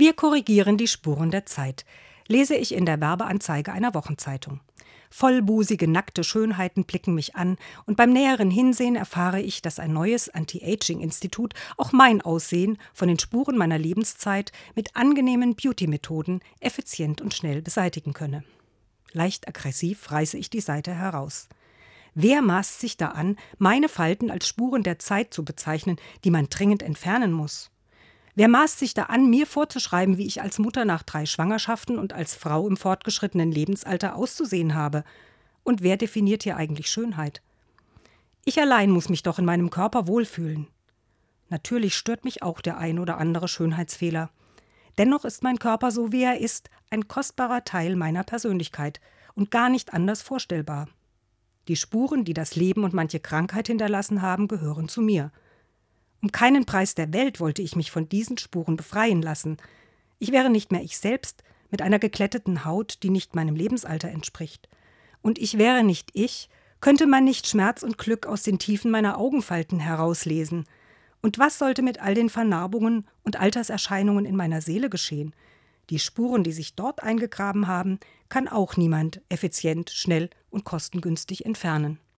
Wir 0.00 0.14
korrigieren 0.14 0.78
die 0.78 0.88
Spuren 0.88 1.30
der 1.30 1.44
Zeit, 1.44 1.84
lese 2.26 2.54
ich 2.54 2.72
in 2.72 2.86
der 2.86 3.02
Werbeanzeige 3.02 3.70
einer 3.70 3.92
Wochenzeitung. 3.92 4.60
Vollbusige, 5.10 5.86
nackte 5.86 6.24
Schönheiten 6.24 6.86
blicken 6.86 7.14
mich 7.14 7.36
an, 7.36 7.58
und 7.84 7.98
beim 7.98 8.10
näheren 8.10 8.50
Hinsehen 8.50 8.96
erfahre 8.96 9.42
ich, 9.42 9.60
dass 9.60 9.78
ein 9.78 9.92
neues 9.92 10.30
Anti-Aging-Institut 10.30 11.52
auch 11.76 11.92
mein 11.92 12.22
Aussehen 12.22 12.78
von 12.94 13.08
den 13.08 13.18
Spuren 13.18 13.58
meiner 13.58 13.76
Lebenszeit 13.76 14.52
mit 14.74 14.96
angenehmen 14.96 15.54
Beauty-Methoden 15.54 16.40
effizient 16.60 17.20
und 17.20 17.34
schnell 17.34 17.60
beseitigen 17.60 18.14
könne. 18.14 18.42
Leicht 19.12 19.48
aggressiv 19.48 20.10
reiße 20.10 20.38
ich 20.38 20.48
die 20.48 20.62
Seite 20.62 20.94
heraus. 20.94 21.46
Wer 22.14 22.40
maßt 22.40 22.80
sich 22.80 22.96
da 22.96 23.08
an, 23.08 23.36
meine 23.58 23.90
Falten 23.90 24.30
als 24.30 24.48
Spuren 24.48 24.82
der 24.82 24.98
Zeit 24.98 25.34
zu 25.34 25.44
bezeichnen, 25.44 25.98
die 26.24 26.30
man 26.30 26.48
dringend 26.48 26.82
entfernen 26.82 27.32
muss? 27.32 27.70
Wer 28.34 28.48
maßt 28.48 28.78
sich 28.78 28.94
da 28.94 29.04
an, 29.04 29.28
mir 29.28 29.46
vorzuschreiben, 29.46 30.16
wie 30.16 30.26
ich 30.26 30.40
als 30.40 30.58
Mutter 30.58 30.84
nach 30.84 31.02
drei 31.02 31.26
Schwangerschaften 31.26 31.98
und 31.98 32.12
als 32.12 32.34
Frau 32.34 32.68
im 32.68 32.76
fortgeschrittenen 32.76 33.50
Lebensalter 33.50 34.16
auszusehen 34.16 34.74
habe? 34.74 35.04
Und 35.62 35.82
wer 35.82 35.96
definiert 35.96 36.44
hier 36.44 36.56
eigentlich 36.56 36.90
Schönheit? 36.90 37.42
Ich 38.44 38.58
allein 38.60 38.90
muss 38.90 39.08
mich 39.08 39.22
doch 39.22 39.38
in 39.38 39.44
meinem 39.44 39.70
Körper 39.70 40.06
wohlfühlen. 40.06 40.68
Natürlich 41.48 41.96
stört 41.96 42.24
mich 42.24 42.42
auch 42.42 42.60
der 42.60 42.78
ein 42.78 42.98
oder 42.98 43.18
andere 43.18 43.48
Schönheitsfehler. 43.48 44.30
Dennoch 44.98 45.24
ist 45.24 45.42
mein 45.42 45.58
Körper 45.58 45.90
so 45.90 46.12
wie 46.12 46.22
er 46.22 46.38
ist 46.38 46.70
ein 46.90 47.08
kostbarer 47.08 47.64
Teil 47.64 47.96
meiner 47.96 48.22
Persönlichkeit 48.22 49.00
und 49.34 49.50
gar 49.50 49.68
nicht 49.68 49.92
anders 49.92 50.22
vorstellbar. 50.22 50.88
Die 51.68 51.76
Spuren, 51.76 52.24
die 52.24 52.34
das 52.34 52.56
Leben 52.56 52.84
und 52.84 52.94
manche 52.94 53.20
Krankheit 53.20 53.66
hinterlassen 53.66 54.22
haben, 54.22 54.48
gehören 54.48 54.88
zu 54.88 55.02
mir. 55.02 55.30
Um 56.22 56.32
keinen 56.32 56.66
Preis 56.66 56.94
der 56.94 57.12
Welt 57.12 57.40
wollte 57.40 57.62
ich 57.62 57.76
mich 57.76 57.90
von 57.90 58.08
diesen 58.08 58.36
Spuren 58.36 58.76
befreien 58.76 59.22
lassen. 59.22 59.56
Ich 60.18 60.32
wäre 60.32 60.50
nicht 60.50 60.70
mehr 60.70 60.82
ich 60.82 60.98
selbst, 60.98 61.42
mit 61.70 61.82
einer 61.82 61.98
gekletteten 61.98 62.64
Haut, 62.64 62.98
die 63.02 63.10
nicht 63.10 63.34
meinem 63.34 63.54
Lebensalter 63.54 64.08
entspricht. 64.08 64.68
Und 65.22 65.38
ich 65.38 65.56
wäre 65.56 65.84
nicht 65.84 66.10
ich, 66.12 66.48
könnte 66.80 67.06
man 67.06 67.24
nicht 67.24 67.46
Schmerz 67.46 67.82
und 67.82 67.98
Glück 67.98 68.26
aus 68.26 68.42
den 68.42 68.58
Tiefen 68.58 68.90
meiner 68.90 69.18
Augenfalten 69.18 69.78
herauslesen. 69.78 70.64
Und 71.22 71.38
was 71.38 71.58
sollte 71.58 71.82
mit 71.82 72.00
all 72.00 72.14
den 72.14 72.30
Vernarbungen 72.30 73.06
und 73.22 73.38
Alterserscheinungen 73.38 74.24
in 74.24 74.36
meiner 74.36 74.60
Seele 74.60 74.90
geschehen? 74.90 75.34
Die 75.90 75.98
Spuren, 75.98 76.44
die 76.44 76.52
sich 76.52 76.74
dort 76.74 77.02
eingegraben 77.02 77.66
haben, 77.66 77.98
kann 78.28 78.48
auch 78.48 78.76
niemand 78.76 79.20
effizient, 79.28 79.90
schnell 79.90 80.30
und 80.50 80.64
kostengünstig 80.64 81.44
entfernen. 81.44 81.98